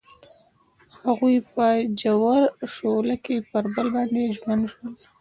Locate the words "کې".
3.25-3.35